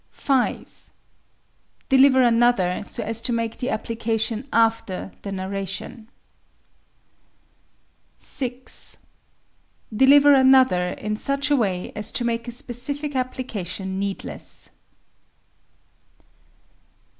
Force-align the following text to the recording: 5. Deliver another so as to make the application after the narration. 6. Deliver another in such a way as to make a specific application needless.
5. 0.09 0.89
Deliver 1.89 2.23
another 2.23 2.81
so 2.81 3.03
as 3.03 3.21
to 3.21 3.31
make 3.31 3.57
the 3.57 3.69
application 3.69 4.47
after 4.51 5.11
the 5.21 5.31
narration. 5.31 6.09
6. 8.17 8.97
Deliver 9.95 10.33
another 10.33 10.89
in 10.93 11.15
such 11.15 11.51
a 11.51 11.55
way 11.55 11.91
as 11.95 12.11
to 12.13 12.25
make 12.25 12.47
a 12.47 12.51
specific 12.51 13.15
application 13.15 13.99
needless. 13.99 14.71